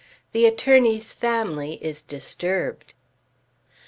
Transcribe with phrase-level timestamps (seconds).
[0.31, 2.95] THE ATTORNEY'S FAMILY IS DISTURBED.